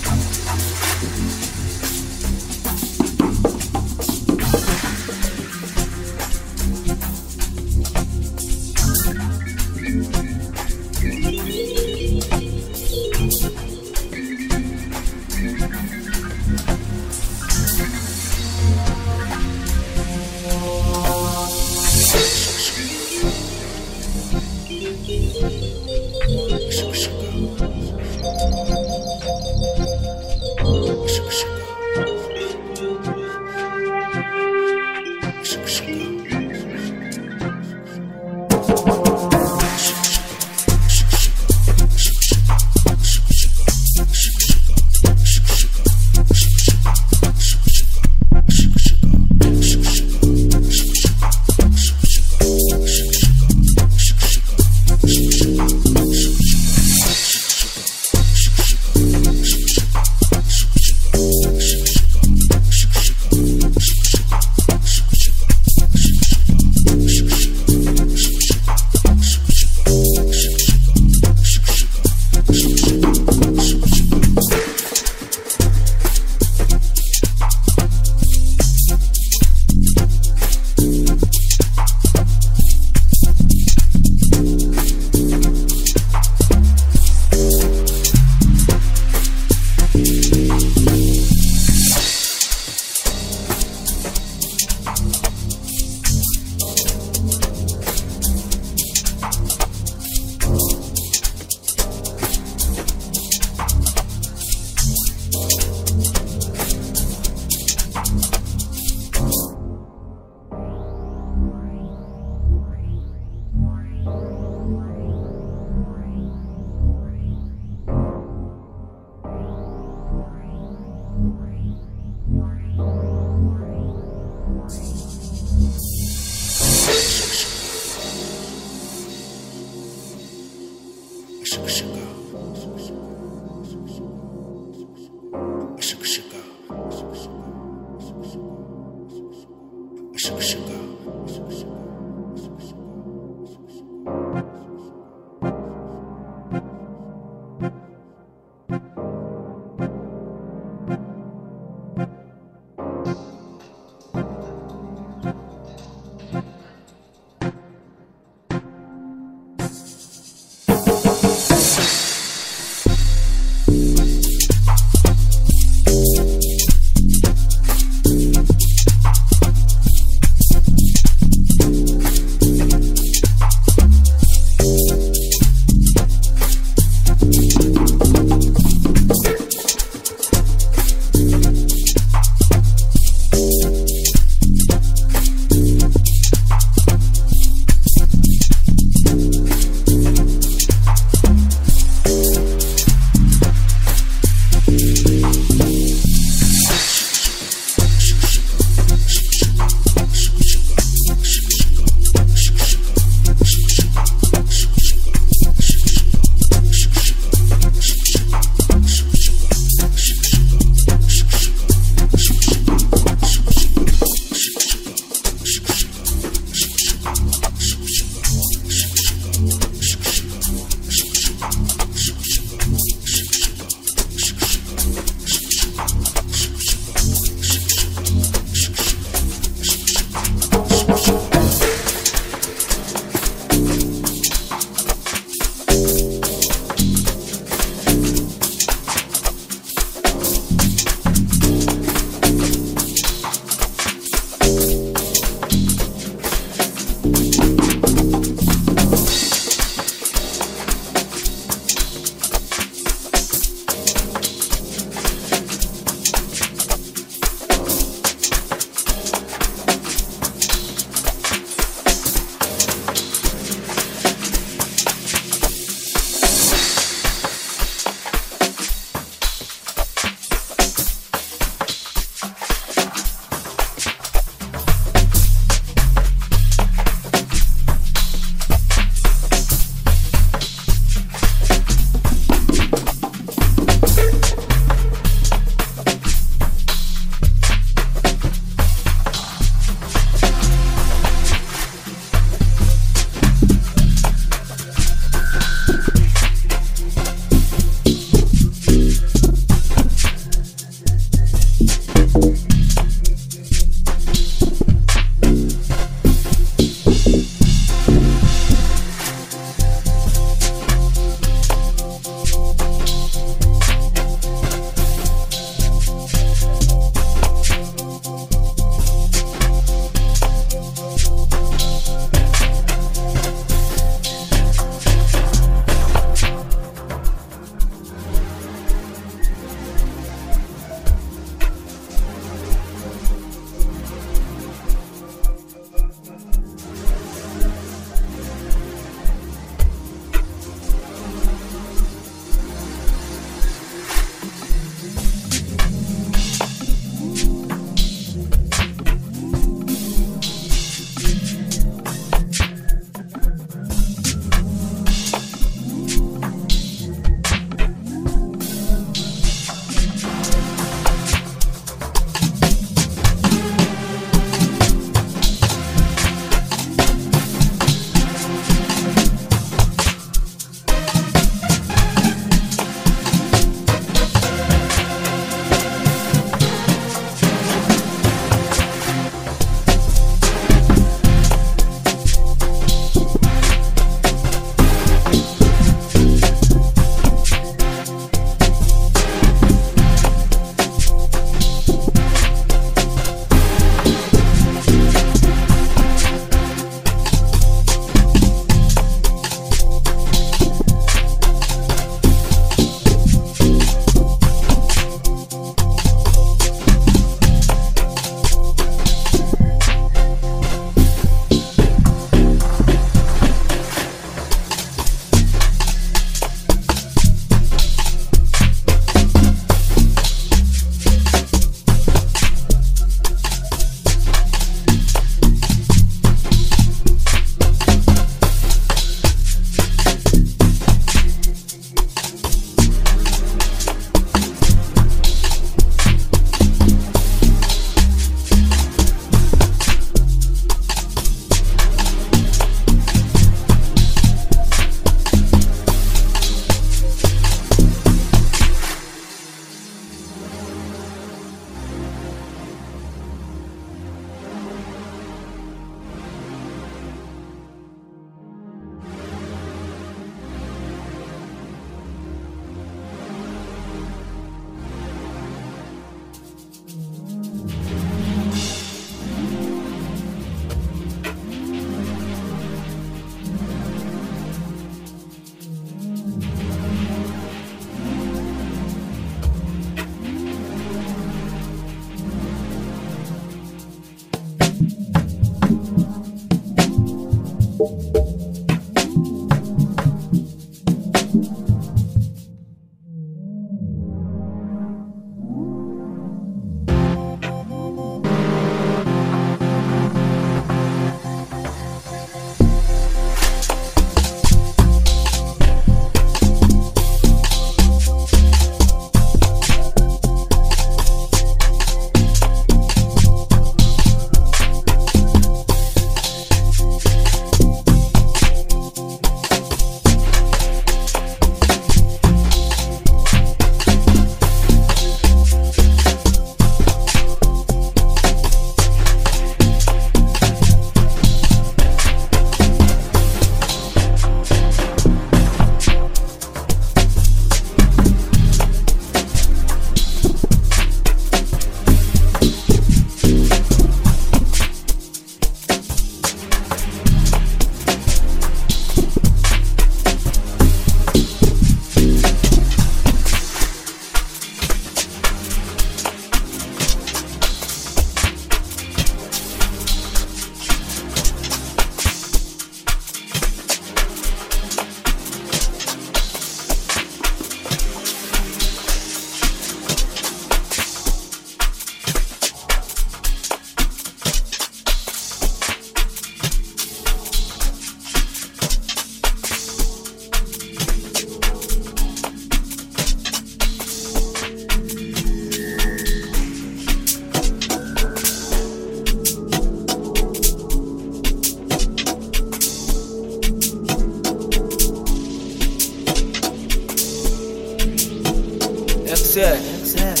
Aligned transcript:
Succès. 599.14 600.00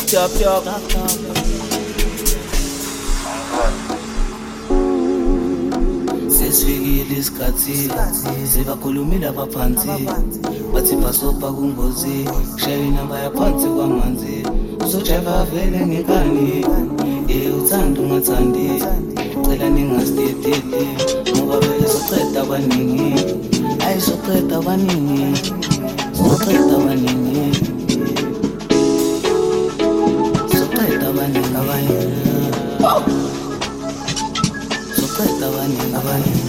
Stop 0.00 0.30
talk. 0.40 0.64
sesifikile 6.28 7.18
isikhathile 7.18 8.04
sibakhulumile 8.52 9.26
abaphansi 9.28 10.08
bathi 10.72 10.96
basobha 10.96 11.52
kungozi 11.52 12.24
shayina 12.56 13.04
baya 13.10 13.30
phansi 13.30 13.66
kwamanzi 13.68 14.46
uzojaiva 14.84 15.44
vele 15.44 15.86
ngekani 15.86 16.64
ye 17.28 17.50
uthanda 17.58 18.00
ungathandi 18.00 18.68
cela 19.44 19.68
ningasitedidi 19.70 20.84
ngoba 21.36 21.56
vele 21.60 21.88
soqeda 21.88 22.40
abaningi 22.42 23.10
ayisoqeda 23.86 24.56
abaningi 24.56 25.24
soqeda 26.16 26.74
abaningi 26.76 27.27
Пусть 35.18 35.30
это 35.36 36.47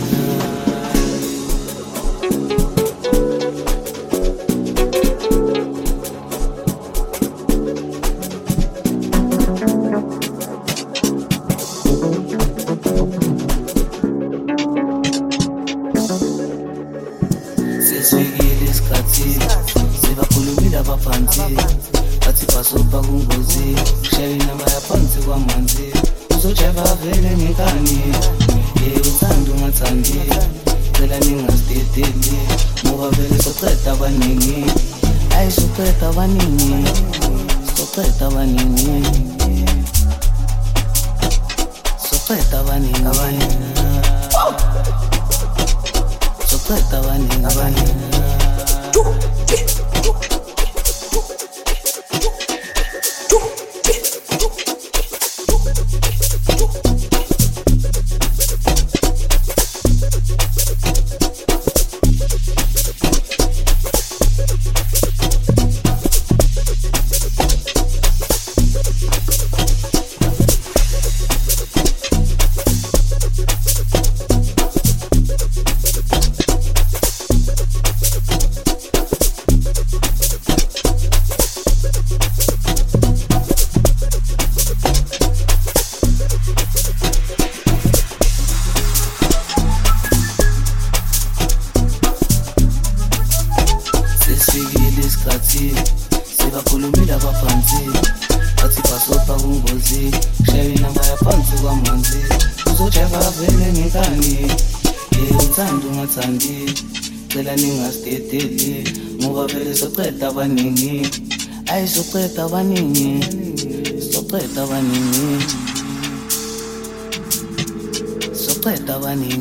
abaningi 119.09 119.38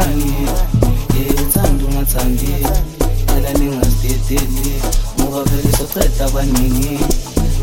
vele 0.00 0.14
ngekani 0.16 0.32
ye 1.14 1.22
uthanda 1.42 1.84
ungathandi 1.84 2.52
cela 3.26 3.52
ningasidedeli 3.52 4.72
ngoba 5.20 5.42
vele 5.44 5.72
soceda 5.78 6.24
abaningi 6.26 6.98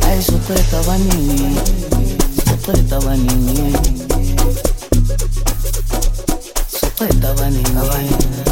ayi 0.08 0.22
soceda 0.24 0.80
abaningi 0.80 1.48
abaningi 7.82 8.47